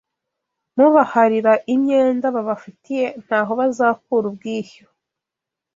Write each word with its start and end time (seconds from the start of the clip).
Mubaharira 0.77 1.53
Imyenda 1.73 2.25
babafitiye 2.35 3.05
ntaho 3.23 3.51
bazakura 3.59 4.25
ubwishyu 4.31 4.85